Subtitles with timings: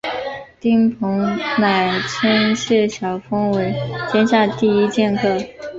[0.59, 1.19] 丁鹏
[1.59, 3.71] 仍称谢晓峰为
[4.11, 5.37] 天下第一剑客。